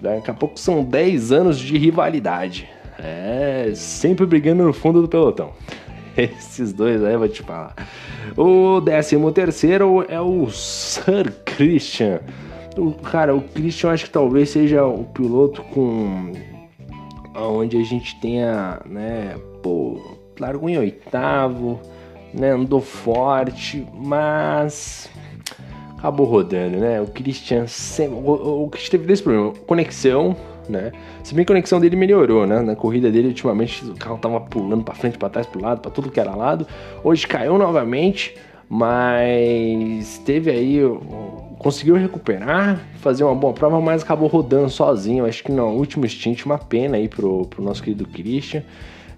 Daqui 0.00 0.30
a 0.30 0.34
pouco 0.34 0.58
são 0.58 0.82
10 0.82 1.30
anos 1.30 1.58
de 1.58 1.76
rivalidade. 1.76 2.68
É, 2.98 3.70
sempre 3.74 4.26
brigando 4.26 4.64
no 4.64 4.72
fundo 4.72 5.00
do 5.00 5.08
pelotão. 5.08 5.52
Esses 6.16 6.72
dois 6.72 7.02
aí, 7.04 7.16
vou 7.16 7.28
te 7.28 7.42
falar. 7.42 7.74
O 8.36 8.80
13 8.80 9.16
terceiro 9.32 10.04
é 10.08 10.20
o 10.20 10.50
Sir 10.50 11.32
Christian. 11.44 12.20
O, 12.76 12.92
cara, 12.92 13.34
o 13.34 13.42
Christian 13.42 13.90
acho 13.90 14.06
que 14.06 14.10
talvez 14.10 14.50
seja 14.50 14.84
o 14.84 15.04
piloto 15.04 15.62
com... 15.62 16.32
Onde 17.34 17.76
a 17.78 17.84
gente 17.84 18.20
tenha, 18.20 18.80
né, 18.84 19.36
pô, 19.62 20.19
largou 20.40 20.68
em 20.68 20.78
oitavo, 20.78 21.78
né? 22.32 22.50
Andou 22.52 22.80
forte, 22.80 23.86
mas 23.94 25.08
acabou 25.96 26.26
rodando, 26.26 26.78
né? 26.78 27.00
O 27.00 27.06
Christian 27.06 27.66
sempre, 27.66 28.16
o, 28.16 28.64
o 28.64 28.68
Christian 28.70 28.92
teve 28.92 29.06
desse 29.06 29.22
problema, 29.22 29.52
conexão, 29.66 30.34
né? 30.68 30.92
Se 31.22 31.34
bem 31.34 31.44
que 31.44 31.52
a 31.52 31.54
conexão 31.54 31.78
dele 31.78 31.96
melhorou, 31.96 32.46
né? 32.46 32.60
Na 32.60 32.74
corrida 32.74 33.10
dele 33.10 33.28
ultimamente 33.28 33.84
o 33.84 33.94
carro 33.94 34.18
tava 34.18 34.40
pulando 34.40 34.82
para 34.82 34.94
frente, 34.94 35.18
para 35.18 35.28
trás, 35.28 35.46
para 35.46 35.60
lado, 35.60 35.80
para 35.80 35.90
tudo 35.90 36.10
que 36.10 36.18
era 36.18 36.34
lado. 36.34 36.66
Hoje 37.04 37.26
caiu 37.26 37.58
novamente, 37.58 38.36
mas 38.68 40.18
teve 40.24 40.50
aí 40.50 40.80
conseguiu 41.58 41.94
recuperar, 41.96 42.80
fazer 43.00 43.22
uma 43.22 43.34
boa 43.34 43.52
prova, 43.52 43.78
mas 43.82 44.02
acabou 44.02 44.28
rodando 44.28 44.70
sozinho. 44.70 45.26
Acho 45.26 45.44
que 45.44 45.52
no 45.52 45.66
último 45.66 46.08
stint 46.08 46.46
uma 46.46 46.56
pena 46.56 46.96
aí 46.96 47.06
pro, 47.06 47.46
pro 47.46 47.62
nosso 47.62 47.82
querido 47.82 48.06
Christian. 48.06 48.62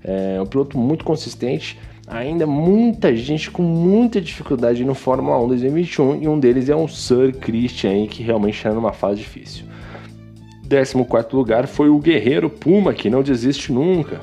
É 0.04 0.40
um 0.40 0.46
piloto 0.46 0.78
muito 0.78 1.04
consistente. 1.04 1.78
Ainda 2.06 2.46
muita 2.46 3.14
gente 3.14 3.50
com 3.50 3.62
muita 3.62 4.20
dificuldade 4.20 4.84
no 4.84 4.94
Fórmula 4.94 5.38
1 5.44 5.48
2021 5.48 6.22
e 6.22 6.28
um 6.28 6.38
deles 6.38 6.68
é 6.68 6.74
o 6.74 6.88
Sir 6.88 7.36
Christian, 7.36 8.06
que 8.06 8.22
realmente 8.22 8.56
está 8.56 8.72
numa 8.72 8.92
fase 8.92 9.20
difícil. 9.20 9.64
14 10.68 11.36
lugar 11.36 11.66
foi 11.66 11.88
o 11.88 11.98
Guerreiro 11.98 12.48
Puma, 12.48 12.94
que 12.94 13.10
não 13.10 13.22
desiste 13.22 13.72
nunca. 13.72 14.20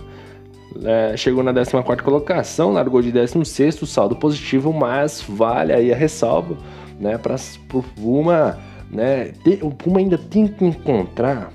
É, 0.83 1.15
chegou 1.15 1.43
na 1.43 1.53
14 1.53 1.71
colocação, 2.03 2.73
largou 2.73 3.01
de 3.01 3.11
16, 3.11 3.75
saldo 3.87 4.15
positivo, 4.15 4.73
mas 4.73 5.23
vale 5.27 5.73
aí 5.73 5.93
a 5.93 5.95
ressalva 5.95 6.57
né, 6.99 7.17
para 7.17 7.35
o 7.73 7.83
Puma. 7.83 8.57
Né, 8.91 9.33
o 9.61 9.71
Puma 9.71 9.99
ainda 9.99 10.17
tem 10.17 10.47
que 10.47 10.65
encontrar 10.65 11.51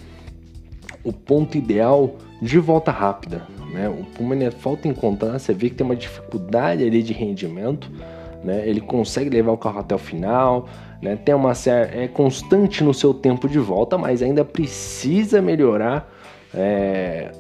o 1.02 1.12
ponto 1.12 1.59
ideal 1.59 2.16
de 2.41 2.59
volta 2.59 2.91
rápida. 2.91 3.43
Né? 3.73 3.88
O 3.88 4.05
Puma 4.05 4.35
né, 4.35 4.50
falta 4.50 4.88
encontrar, 4.88 5.38
você 5.38 5.53
vê 5.53 5.69
que 5.69 5.76
tem 5.76 5.85
uma 5.85 5.97
dificuldade 5.97 6.85
ali 6.85 7.03
de 7.03 7.12
rendimento, 7.12 7.91
né? 8.43 8.69
ele 8.69 8.81
consegue 8.81 9.31
levar 9.31 9.53
o 9.53 9.59
carro 9.59 9.81
até 9.81 9.95
o 9.95 9.99
final, 9.99 10.69
né? 11.03 11.17
tem 11.17 11.35
uma 11.35 11.53
é 11.93 12.09
constante 12.09 12.85
no 12.85 12.95
seu 12.95 13.12
tempo 13.12 13.49
de 13.49 13.59
volta, 13.59 13.99
mas 13.99 14.23
ainda 14.23 14.45
precisa 14.45 15.41
melhorar 15.41 16.12
é, 16.55 17.33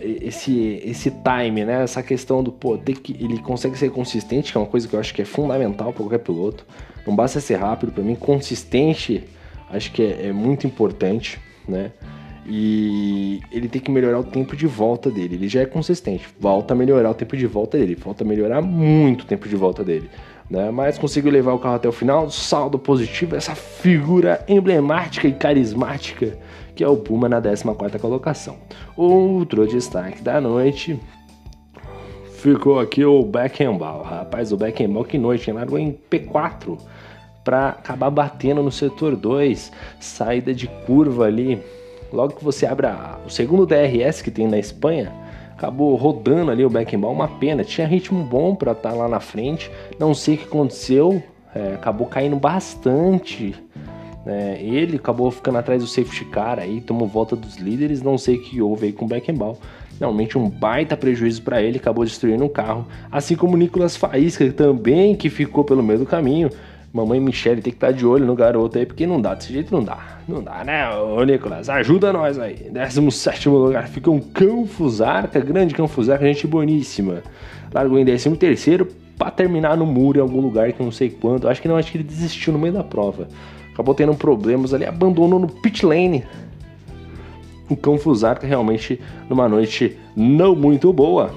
esse, 0.00 0.80
esse 0.82 1.10
time, 1.10 1.64
né? 1.64 1.82
Essa 1.82 2.02
questão 2.02 2.42
do 2.42 2.50
pô, 2.50 2.78
ter 2.78 2.98
que 2.98 3.12
ele 3.22 3.38
consegue 3.38 3.76
ser 3.76 3.90
consistente, 3.90 4.50
que 4.50 4.56
é 4.56 4.60
uma 4.60 4.66
coisa 4.66 4.88
que 4.88 4.94
eu 4.94 5.00
acho 5.00 5.12
que 5.12 5.20
é 5.20 5.26
fundamental 5.26 5.92
para 5.92 6.02
qualquer 6.02 6.20
piloto. 6.20 6.64
Não 7.06 7.14
basta 7.14 7.38
ser 7.38 7.56
rápido, 7.56 7.92
para 7.92 8.02
mim, 8.02 8.14
consistente 8.14 9.24
acho 9.70 9.92
que 9.92 10.02
é, 10.02 10.28
é 10.28 10.32
muito 10.32 10.66
importante, 10.66 11.38
né? 11.68 11.92
E 12.48 13.40
ele 13.50 13.68
tem 13.68 13.80
que 13.80 13.90
melhorar 13.90 14.20
o 14.20 14.24
tempo 14.24 14.54
de 14.54 14.66
volta 14.66 15.10
dele. 15.10 15.34
Ele 15.34 15.48
já 15.48 15.62
é 15.62 15.66
consistente. 15.66 16.28
Volta 16.38 16.74
a 16.74 16.76
melhorar 16.76 17.10
o 17.10 17.14
tempo 17.14 17.36
de 17.36 17.46
volta 17.46 17.76
dele. 17.76 17.96
Falta 17.96 18.24
melhorar 18.24 18.62
muito 18.62 19.22
o 19.22 19.26
tempo 19.26 19.48
de 19.48 19.56
volta 19.56 19.82
dele. 19.82 20.08
Né? 20.48 20.70
Mas 20.70 20.96
conseguiu 20.96 21.32
levar 21.32 21.52
o 21.54 21.58
carro 21.58 21.74
até 21.74 21.88
o 21.88 21.92
final. 21.92 22.30
Saldo 22.30 22.78
positivo. 22.78 23.34
Essa 23.34 23.54
figura 23.54 24.44
emblemática 24.48 25.26
e 25.26 25.32
carismática 25.32 26.38
que 26.76 26.84
é 26.84 26.88
o 26.88 26.96
Puma 26.96 27.26
na 27.28 27.40
14 27.40 27.98
colocação. 27.98 28.58
Outro 28.94 29.66
destaque 29.66 30.20
da 30.20 30.40
noite 30.40 31.00
ficou 32.34 32.78
aqui 32.78 33.02
o 33.02 33.22
Beckenbauer. 33.22 34.06
Rapaz, 34.06 34.52
o 34.52 34.58
Beckenbauer 34.58 35.08
que 35.08 35.16
noite, 35.16 35.50
largou 35.50 35.78
em 35.78 35.98
P4 36.10 36.78
para 37.42 37.70
acabar 37.70 38.10
batendo 38.10 38.62
no 38.62 38.70
setor 38.70 39.16
2, 39.16 39.72
saída 39.98 40.52
de 40.52 40.66
curva 40.66 41.24
ali 41.24 41.62
Logo 42.12 42.34
que 42.34 42.44
você 42.44 42.66
abre 42.66 42.86
a, 42.86 43.18
o 43.26 43.30
segundo 43.30 43.66
DRS 43.66 44.22
que 44.22 44.30
tem 44.30 44.46
na 44.46 44.58
Espanha, 44.58 45.12
acabou 45.52 45.94
rodando 45.96 46.50
ali 46.50 46.64
o 46.64 46.70
Beckenbauer, 46.70 47.14
uma 47.14 47.28
pena. 47.28 47.64
Tinha 47.64 47.86
ritmo 47.86 48.22
bom 48.22 48.54
para 48.54 48.72
estar 48.72 48.90
tá 48.90 48.96
lá 48.96 49.08
na 49.08 49.20
frente, 49.20 49.70
não 49.98 50.14
sei 50.14 50.34
o 50.34 50.38
que 50.38 50.44
aconteceu, 50.44 51.22
é, 51.54 51.74
acabou 51.74 52.06
caindo 52.06 52.36
bastante. 52.36 53.54
É, 54.26 54.58
ele 54.60 54.96
acabou 54.96 55.30
ficando 55.30 55.58
atrás 55.58 55.80
do 55.80 55.86
safety 55.86 56.24
car 56.24 56.58
aí, 56.58 56.80
tomou 56.80 57.06
volta 57.06 57.36
dos 57.36 57.56
líderes, 57.56 58.02
não 58.02 58.18
sei 58.18 58.36
o 58.36 58.42
que 58.42 58.60
houve 58.60 58.86
aí 58.86 58.92
com 58.92 59.04
o 59.04 59.08
Beckenbauer. 59.08 59.56
Realmente 59.98 60.36
um 60.36 60.50
baita 60.50 60.96
prejuízo 60.96 61.42
para 61.42 61.62
ele, 61.62 61.78
acabou 61.78 62.04
destruindo 62.04 62.44
o 62.44 62.50
carro. 62.50 62.86
Assim 63.10 63.34
como 63.34 63.54
o 63.54 63.56
Nicolas 63.56 63.96
Faísca 63.96 64.50
também, 64.52 65.14
que 65.14 65.30
ficou 65.30 65.64
pelo 65.64 65.82
meio 65.82 66.00
do 66.00 66.06
caminho. 66.06 66.50
Mamãe 66.96 67.20
Michele 67.20 67.60
tem 67.60 67.70
que 67.70 67.76
estar 67.76 67.88
tá 67.88 67.92
de 67.92 68.06
olho 68.06 68.24
no 68.24 68.34
garoto 68.34 68.78
aí, 68.78 68.86
porque 68.86 69.06
não 69.06 69.20
dá, 69.20 69.34
desse 69.34 69.52
jeito 69.52 69.70
não 69.70 69.84
dá. 69.84 69.98
Não 70.26 70.42
dá, 70.42 70.64
né, 70.64 70.88
ô 70.96 71.22
Nicolas? 71.24 71.68
Ajuda 71.68 72.10
nós 72.10 72.38
aí. 72.38 72.70
17 72.72 73.50
lugar 73.50 73.86
fica 73.86 74.10
um 74.10 74.18
Canfusarca, 74.18 75.38
grande 75.40 75.74
Canfusarca, 75.74 76.24
gente 76.24 76.46
boníssima. 76.46 77.22
Largou 77.72 77.98
em 77.98 78.04
13 78.04 78.30
terceiro 78.36 78.88
para 79.18 79.30
terminar 79.30 79.76
no 79.76 79.84
muro 79.84 80.18
em 80.18 80.22
algum 80.22 80.40
lugar 80.40 80.72
que 80.72 80.80
eu 80.80 80.84
não 80.84 80.90
sei 80.90 81.10
quanto. 81.10 81.46
Acho 81.46 81.60
que 81.60 81.68
não, 81.68 81.76
acho 81.76 81.92
que 81.92 81.98
ele 81.98 82.04
desistiu 82.04 82.54
no 82.54 82.58
meio 82.58 82.72
da 82.72 82.82
prova. 82.82 83.28
Acabou 83.74 83.94
tendo 83.94 84.14
problemas 84.14 84.72
ali, 84.72 84.86
abandonou 84.86 85.38
no 85.38 85.48
pit 85.48 85.84
lane. 85.84 86.24
O 87.68 87.76
Canfusarca 87.76 88.46
realmente 88.46 88.98
numa 89.28 89.46
noite 89.46 89.98
não 90.16 90.56
muito 90.56 90.90
boa. 90.94 91.30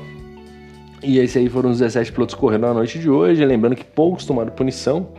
E 1.04 1.18
esse 1.20 1.38
aí 1.38 1.50
foram 1.50 1.70
os 1.70 1.80
17 1.80 2.14
pilotos 2.14 2.36
correndo 2.36 2.62
na 2.62 2.74
noite 2.74 2.98
de 2.98 3.10
hoje. 3.10 3.44
Lembrando 3.44 3.76
que 3.76 3.84
poucos 3.84 4.26
tomaram 4.26 4.52
punição. 4.52 5.10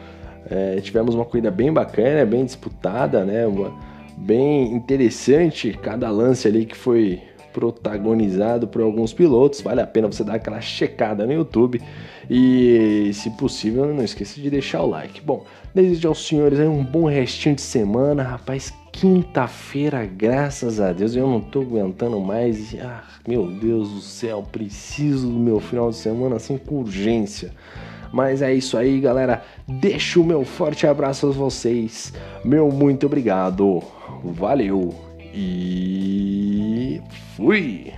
É, 0.49 0.81
tivemos 0.81 1.15
uma 1.15 1.25
corrida 1.25 1.51
bem 1.51 1.73
bacana, 1.73 2.25
bem 2.25 2.45
disputada, 2.45 3.25
né? 3.25 3.47
Uma, 3.47 3.73
bem 4.17 4.73
interessante 4.75 5.79
cada 5.83 6.11
lance 6.11 6.47
ali 6.47 6.67
que 6.67 6.77
foi 6.77 7.23
protagonizado 7.53 8.69
por 8.69 8.83
alguns 8.83 9.13
pilotos. 9.13 9.61
Vale 9.61 9.81
a 9.81 9.87
pena 9.87 10.07
você 10.07 10.23
dar 10.23 10.35
aquela 10.35 10.61
checada 10.61 11.27
no 11.27 11.33
YouTube 11.33 11.81
e, 12.29 13.11
se 13.13 13.31
possível, 13.31 13.87
não 13.87 14.05
esqueça 14.05 14.41
de 14.41 14.49
deixar 14.49 14.83
o 14.83 14.87
like. 14.87 15.21
Bom, 15.21 15.45
desejo 15.75 16.09
aos 16.09 16.27
senhores 16.27 16.61
aí 16.61 16.69
um 16.69 16.85
bom 16.85 17.09
restinho 17.09 17.55
de 17.55 17.63
semana, 17.63 18.23
rapaz. 18.23 18.73
quinta-feira, 18.93 20.05
graças 20.07 20.81
a 20.81 20.93
Deus. 20.93 21.17
Eu 21.17 21.27
não 21.27 21.41
tô 21.41 21.63
aguentando 21.63 22.21
mais. 22.21 22.75
Ah, 22.81 23.03
meu 23.27 23.47
Deus 23.49 23.91
do 23.91 24.01
céu, 24.01 24.45
preciso 24.51 25.29
do 25.29 25.39
meu 25.39 25.61
final 25.61 25.91
de 25.91 25.97
semana 25.97 26.37
assim 26.37 26.57
com 26.57 26.77
urgência. 26.77 27.53
Mas 28.13 28.43
é 28.43 28.53
isso 28.53 28.77
aí, 28.77 29.01
galera. 29.01 29.43
Deixo 29.67 30.23
o 30.23 30.27
meu 30.27 30.45
forte 30.45 30.87
abraço 30.87 31.29
a 31.29 31.31
vocês. 31.31 32.13
Meu 32.45 32.71
muito 32.71 33.07
obrigado. 33.07 33.83
Valeu 34.25 34.95
e 35.33 37.01
fui! 37.37 37.93